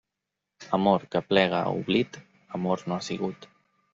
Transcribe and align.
Amor 0.77 1.05
que 1.11 1.19
aplega 1.19 1.59
a 1.67 1.75
oblit, 1.83 2.19
amor 2.59 2.87
no 2.89 2.97
ha 2.97 3.01
sigut. 3.11 3.49